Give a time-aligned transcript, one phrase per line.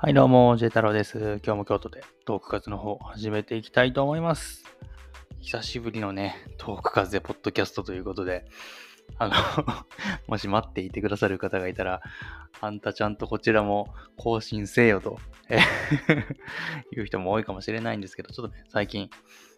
[0.00, 1.40] はい、どうも、ジェ太郎です。
[1.44, 4.62] 今日も京都でトーク活の方始めていきたいと思います。
[5.40, 8.44] 久しぶりのね、トーク活でポッドキャストということで、
[9.18, 9.34] あの、
[10.28, 12.00] もし待っていてくださる方がいたら、
[12.60, 15.18] あんたちゃんとこちらも更新せよと、
[15.48, 15.58] え
[16.96, 19.10] いう人も多いかもしれないんですけど、ちょっとね、最近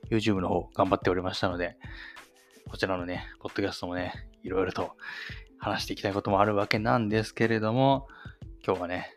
[0.09, 1.77] YouTube の方頑張っておりましたので、
[2.67, 4.97] こちらのね、ポッドキャストもね、いろいろと
[5.59, 8.09] 話していきたいこともあるわけなんですけれども、
[8.65, 9.15] 今日はね、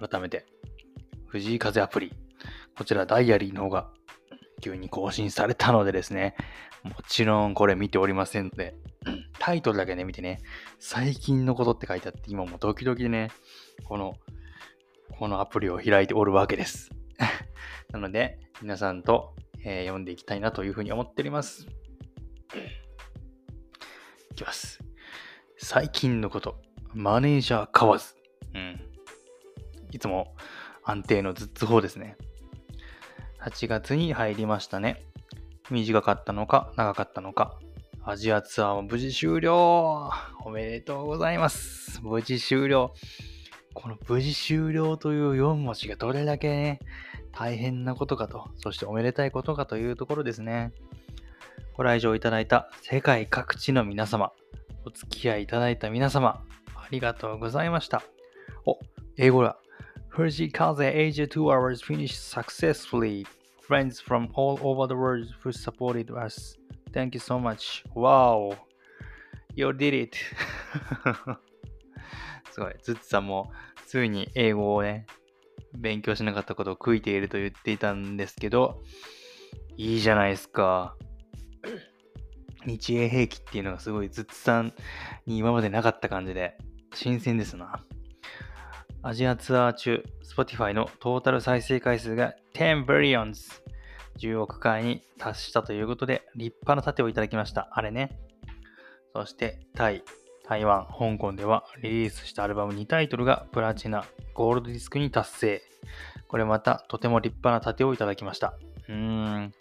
[0.00, 0.46] 改めて、
[1.26, 2.12] 藤井風アプリ、
[2.76, 3.90] こちらダイアリーの方が
[4.60, 6.36] 急に更新されたのでですね、
[6.82, 8.74] もちろんこれ見ておりませんので、
[9.38, 10.40] タイトルだけね、見てね、
[10.78, 13.30] 最近のことって書いてあって、今もドキドキでね、
[13.84, 14.14] この、
[15.18, 16.90] このアプリを開いておるわけです。
[17.92, 21.66] なので、皆さんと、えー読んでいきたいなというふうに思っております。
[24.30, 24.78] いきます。
[25.56, 26.60] 最近のこと、
[26.94, 28.17] マネージャー買わず。
[29.92, 30.34] いつも
[30.84, 32.16] 安定のずっつ方ですね。
[33.40, 35.04] 8月に入りましたね。
[35.70, 37.58] 短かったのか、長かったのか。
[38.04, 40.10] アジアツアーも無事終了
[40.42, 42.94] おめでとうございます無事終了
[43.74, 46.80] この無事終了という4文字がどれだけね、
[47.30, 50.72] 大変なことかと、そしておめでたいことかというところですね。
[51.74, 54.32] ご来場いただいた世界各地の皆様、
[54.84, 56.42] お付き合いいただいた皆様、
[56.74, 58.02] ありがとうございました。
[58.66, 58.80] お、
[59.16, 59.58] 英語だ。
[60.10, 63.26] Fuji Kaze Asia 2 hours finished successfully.
[63.60, 66.56] Friends from all over the world who supported us.
[66.92, 67.84] Thank you so much.
[67.94, 68.56] Wow.
[69.54, 70.16] You did it.
[72.50, 72.74] すごい。
[72.82, 73.52] ズッツさんも
[73.86, 75.06] ついに英語をね、
[75.76, 78.82] 勉強しなかったことを悔いていると言っていたんですけど、
[79.76, 80.96] いいじゃないですか。
[82.64, 84.72] 日英兵器っていうのがすごいズッツさん
[85.26, 86.56] に今までなかった感じで、
[86.94, 87.80] 新鮮ですな。
[89.02, 93.62] アジアツアー中、Spotify のトータル再生回数が10 billions、
[94.18, 97.68] 10億回に達したということで、立派な盾をいただきました。
[97.70, 98.18] あれね。
[99.14, 100.02] そして、タイ、
[100.48, 105.62] 台湾、香港ではリリースしたアルバム2タイトルがプラチナ、ゴールドディスクに達成。
[106.26, 108.54] これまたとても立派な盾をいただきました。
[108.88, 109.52] うーん。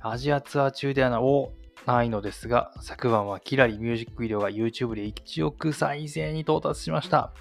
[0.00, 1.52] アジアツアー中ではなお
[1.86, 7.32] ないのですが、昨晩はキラリミュージックビデオが YouTube で1億再生に到達しました。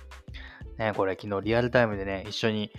[0.78, 2.72] ね、これ昨日リアルタイムでね、一緒に、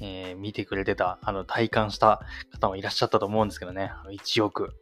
[0.00, 2.20] えー見てくれてた、あの、体感した
[2.50, 4.74] 方もいらっしゃったと思うんですけどね、1億。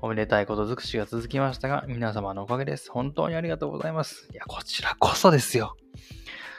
[0.00, 2.90] おめでたいこと尽くしが続きましたが、皆様のおかげです。
[2.90, 4.28] 本当にありがとうございます。
[4.32, 5.76] いや、こちらこそですよ。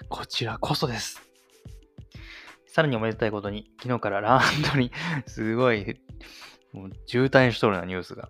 [0.09, 1.21] こちらこそです。
[2.67, 4.41] さらにおめでたいことに、昨日からラン
[4.73, 4.91] ドリン、
[5.25, 5.99] すごい、
[6.73, 8.29] もう渋滞しとるなニュースが。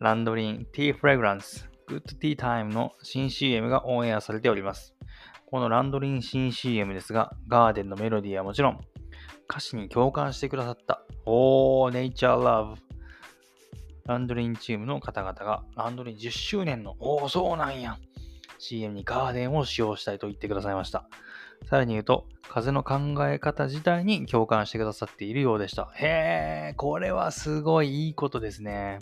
[0.00, 4.96] ランドリン Tea Fragrance Good Tea Time の新 CM がオンエアされております。
[5.52, 8.80] このランドリン新 CM ですが、ガーデンのメロディーはもちろん、
[9.50, 12.76] 歌詞に共感してくださった、おー、Nature Love。
[14.06, 17.98] ランドリンチームの方々が、ランドリン10周年の、おー、そうなんや。
[18.58, 21.04] CM にガーデンを使用したいと言ってくださいました。
[21.68, 25.90] さらに言うと、風の考え方自体に共感してくださっているようでした。
[25.96, 29.00] へー、これはすごいいいことですね。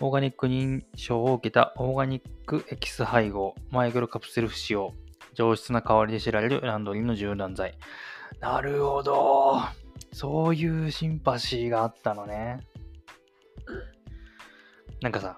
[0.00, 4.92] オーガニック認証を受けたオーガニックエキス配合、マイクロカプセル不使用、
[5.34, 7.76] 上質な香りで知られるランドリーの柔軟剤。
[8.40, 9.60] なるほど。
[10.12, 12.60] そういうシンパシーがあったのね。
[15.00, 15.36] なんかさ、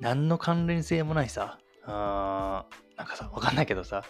[0.00, 4.02] 何の関連性もないさ、あーなんかさ、わかんないけどさ、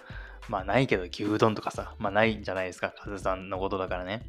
[0.49, 4.23] まあないけど牛丼とかさ、まあないんじゃないですか、カズさんのことだからね。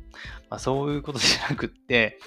[0.50, 2.20] まあそういうことじゃなくって、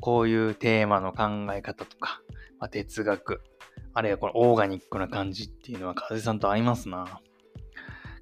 [0.00, 2.20] こういうテーマの考え方とか、
[2.58, 3.42] まあ、哲学、
[3.96, 7.22] あるいはこのオーガニックな感じっていうのは風さんと合いますな。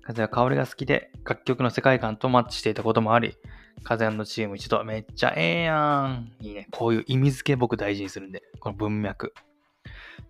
[0.03, 3.37] 風は香りが好きで楽曲の世界観とマッチしていたこともあり、
[3.83, 6.31] 風のチーム一度めっちゃええやん。
[6.41, 6.69] いいね。
[6.71, 9.35] こういう意味付け僕大事にするんで、この文脈。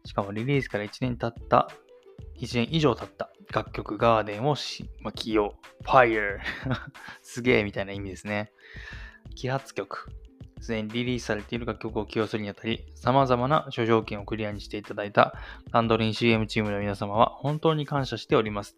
[0.06, 1.68] しかもリリースから1年経った、
[2.40, 5.56] 1年以上経った楽曲ガーデンをし、まあ、起用。
[5.84, 6.38] Fire
[7.20, 8.50] すげえみたいな意味ですね。
[9.36, 10.08] 揮発曲。
[10.64, 15.34] すでにリリースされている楽曲を起用するにあたり、様々な諸条件をクリアにしていただいた
[15.72, 18.74] ランドリン CM チームの皆様は本当に感謝しております。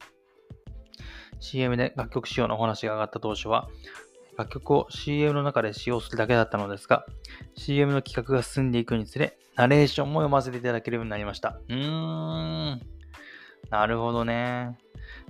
[1.38, 3.68] CM で楽曲使用のお話が上がった当初は、
[4.36, 7.06] 楽曲を CM の中で使用するだけだったのですが、
[7.56, 11.60] CM の企画が進んでいくにつれ、ナレーションも読ませていただけるようになりました。
[11.68, 12.80] うーん。
[13.70, 14.76] なるほどね。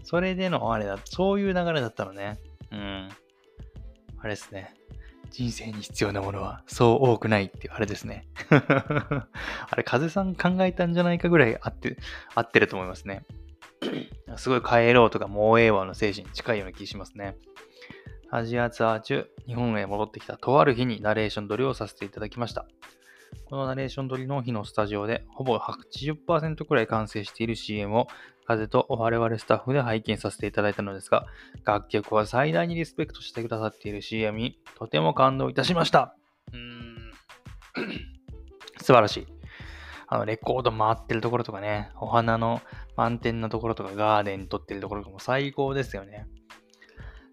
[0.04, 2.38] それでのあれだ、そういう流れだったのね。
[2.72, 3.08] うん。
[4.20, 4.72] あれですね。
[5.30, 8.26] 人生に必要なものはそう多くないっていうあれですね。
[8.50, 11.96] あれ、風さん考えたんじゃないかぐらい合って、
[12.34, 13.24] 合ってると思いますね。
[14.36, 17.36] すごい帰ろうとかもうええわの精神近いような気しますね。
[18.30, 22.66] アジアツアー中、日本へ戻ってきたとある日にナレーション撮りをさせていただきました。
[23.44, 28.08] このナレーション撮りの日のスタジオで、ほぼ80%くらい完成している CM を
[28.46, 31.26] 風と我々スタッフで拝見させていただいたのですが、
[31.64, 36.14] 楽曲は最大にリスペクトしてくださっている CM にとても感動いたしました。
[36.52, 36.96] うーん
[38.80, 39.26] 素晴らしい。
[40.08, 42.60] あの、レコード回ってるところとかね、お花の
[42.96, 46.26] 満点のところとか、ガーデン撮ってるところとかも最高ですよね。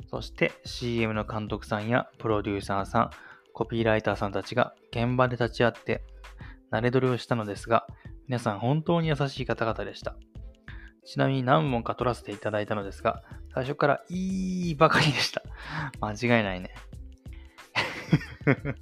[0.10, 3.10] そして CM の監督さんやプロデューサーさん、
[3.54, 6.04] コピーライターさんたちが現場で立ち会って、
[6.72, 7.86] 慣れ撮りをしたのですが、
[8.28, 10.16] 皆さん本当に優しい方々でした。
[11.06, 13.24] ちなみに何問か撮らせていただいたのですが、
[13.54, 15.42] 最初からいいばかりでした。
[16.02, 16.74] 間違いないね。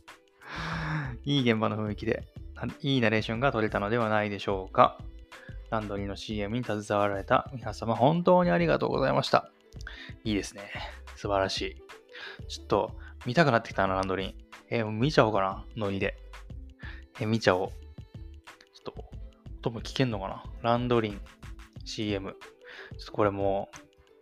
[1.25, 2.27] いい現場の雰囲気で、
[2.81, 4.99] いいナレーションが撮れたのではないでしょうか。
[5.71, 9.51] ランドリーの CM に携わられた皆様、本当にありがとうございました。
[10.23, 10.69] いいですね。
[11.15, 11.75] 素晴らしい。
[12.47, 12.91] ちょっと、
[13.25, 14.33] 見たくなってきたな、ランドリー。
[14.69, 16.17] えー、見ちゃおうかな、ノリで。
[17.19, 17.69] えー、見ちゃおう。
[17.69, 19.05] ちょっと、
[19.59, 21.21] 音も聞けんのかなランドリン
[21.85, 22.31] CM。
[22.31, 22.37] ちょ
[23.03, 23.69] っとこれも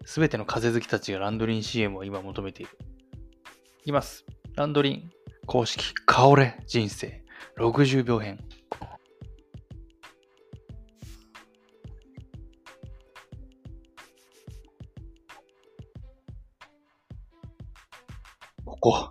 [0.04, 2.72] う、すべての風好きたちがランドリン CM を今求めている。
[3.82, 4.26] いきます。
[4.56, 5.12] ランドリン
[5.46, 7.24] 公式、香れ人生
[7.58, 8.40] 60秒編。
[18.66, 19.10] ここ。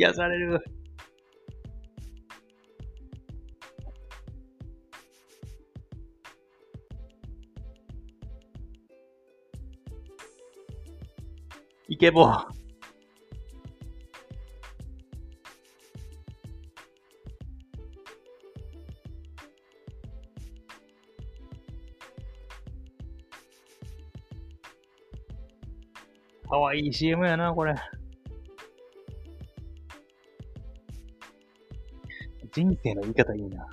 [0.00, 0.64] 癒される。
[11.86, 12.46] イケボー。
[26.48, 27.74] かわいい CM やな、これ。
[32.60, 33.66] 人生の言い方いいな。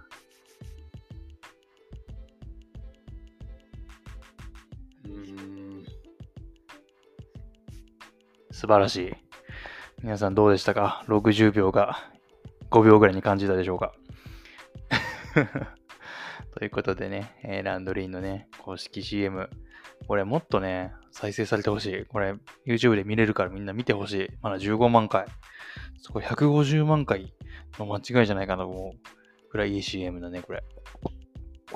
[8.52, 9.14] 素晴らしい。
[10.02, 11.98] 皆さんどうでしたか ?60 秒が
[12.72, 13.94] 5秒ぐらいに感じたでしょうか？
[16.56, 19.50] ということでね、え、ランドリーのね、公式 CM、
[20.08, 22.06] これもっとね、再生されてほしい。
[22.06, 22.36] これ
[22.68, 24.30] YouTube で見れるからみんな見てほしい。
[24.44, 25.26] まだ15万回。
[26.00, 27.34] そこ150万回
[27.80, 28.92] の間違いじゃないかなと思う
[29.52, 30.64] ぐらいいい CM だね、これ。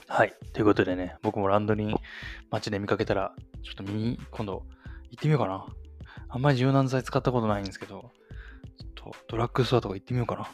[0.07, 0.35] はい。
[0.53, 1.95] ということでね、僕もランドリー
[2.51, 3.33] 街で見かけたら、
[3.63, 4.63] ちょっと見に、今度
[5.09, 5.65] 行ってみようかな。
[6.29, 8.11] あんまり柔軟剤使ったことないんですけど、
[8.95, 10.51] ちょっとドラッグストアとか行ってみようかな。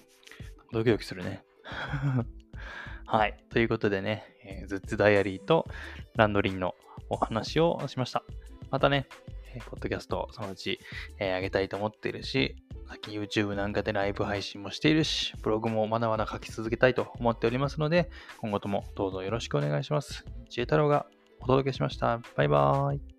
[0.71, 1.43] ドキドキするね。
[3.05, 3.37] はい。
[3.49, 5.67] ということでね、えー、ズッツダイアリーと
[6.15, 6.73] ランドリンの
[7.09, 8.23] お話をしました。
[8.71, 9.07] またね、
[9.69, 10.79] ポッドキャストそのうち、
[11.19, 12.55] えー、上げたいと思っているし、
[12.87, 18.09] さっき YouTube なんかでライブ配信もしているし、ブログもまだまだ書き続けたいと思っておりますので、
[18.39, 20.25] 今後ともどうぞよろしくお願いします。
[20.49, 21.05] 知恵太郎が
[21.39, 22.21] お届けしました。
[22.35, 23.16] バイバーイ。